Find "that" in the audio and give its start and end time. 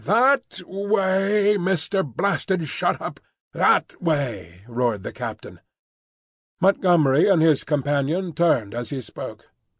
0.03-0.61, 3.53-3.93